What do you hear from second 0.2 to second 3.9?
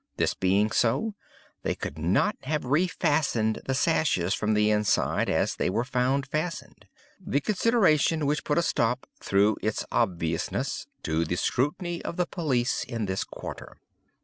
being so, they could not have refastened the